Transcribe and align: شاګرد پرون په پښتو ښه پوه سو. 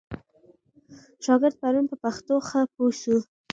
شاګرد 1.25 1.55
پرون 1.61 1.85
په 1.91 1.95
پښتو 2.03 2.35
ښه 2.47 2.61
پوه 2.73 2.91
سو. 3.01 3.15